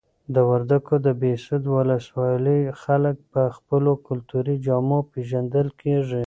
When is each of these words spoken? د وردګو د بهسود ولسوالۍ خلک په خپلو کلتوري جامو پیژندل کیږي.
د 0.33 0.35
وردګو 0.49 0.95
د 1.05 1.07
بهسود 1.21 1.63
ولسوالۍ 1.75 2.61
خلک 2.83 3.15
په 3.33 3.41
خپلو 3.55 3.91
کلتوري 4.07 4.55
جامو 4.65 4.99
پیژندل 5.13 5.67
کیږي. 5.81 6.19